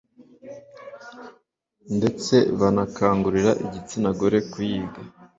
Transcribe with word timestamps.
ndetse 1.97 2.35
banakangurira 2.59 3.51
igitsina 3.65 4.09
gore 4.19 4.39
kuyiga 4.51 5.01